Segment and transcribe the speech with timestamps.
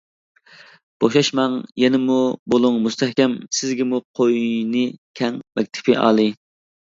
[1.03, 2.15] بوشاشماڭ يەنىمۇ
[2.53, 4.83] بولۇڭ مۇستەھكەم، سىزگىمۇ قوينى
[5.21, 6.35] كەڭ مەكتىپى ئالىي.